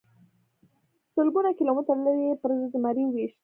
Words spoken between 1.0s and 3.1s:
سلګونه کیلومتره لرې یې پرې زمری